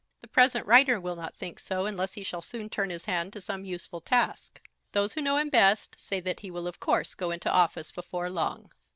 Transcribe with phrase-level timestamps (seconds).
[0.21, 3.39] The present writer will not think so unless he shall soon turn his hand to
[3.39, 4.59] some useful task.
[4.93, 8.27] Those who know him best say that he will of course go into office before
[8.27, 8.71] long.